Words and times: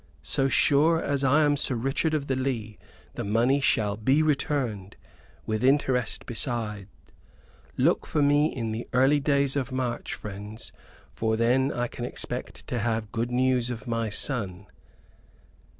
"So 0.23 0.49
sure 0.49 0.99
as 0.99 1.23
I 1.23 1.43
am 1.43 1.55
Sir 1.55 1.75
Richard 1.75 2.15
of 2.15 2.25
the 2.25 2.35
Lee, 2.35 2.79
the 3.13 3.23
money 3.23 3.59
shall 3.61 3.97
be 3.97 4.23
returned, 4.23 4.95
with 5.45 5.63
interest 5.63 6.25
beside. 6.25 6.87
Look 7.77 8.07
for 8.07 8.23
me 8.23 8.47
in 8.47 8.71
the 8.71 8.87
early 8.93 9.19
days 9.19 9.55
of 9.55 9.71
March, 9.71 10.15
friends, 10.15 10.71
for 11.13 11.37
then 11.37 11.71
I 11.71 11.85
expect 11.85 12.65
to 12.65 12.79
have 12.79 13.11
good 13.11 13.29
news 13.29 13.69
of 13.69 13.85
my 13.85 14.09
son." 14.09 14.65